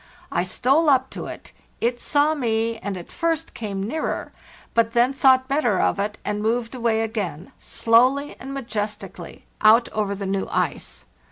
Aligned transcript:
I 0.31 0.43
stole 0.43 0.89
up 0.89 1.11
to 1.11 1.27
it; 1.27 1.51
it 1.79 1.99
saw 1.99 2.33
me 2.33 2.79
and 2.79 2.97
at 2.97 3.11
first 3.11 3.53
came 3.53 3.83
nearer, 3.83 4.31
but 4.73 4.93
then 4.93 5.13
thought 5.13 5.47
better 5.47 5.79
of 5.79 5.99
it, 5.99 6.17
and 6.25 6.41
moved 6.41 6.73
away 6.73 7.01
again, 7.01 7.51
slowly 7.59 8.35
and 8.39 8.51
majestically, 8.51 9.45
out 9.61 9.89
over 9.89 10.15
the 10.15 10.25
new 10.25 10.47
ice. 10.49 11.05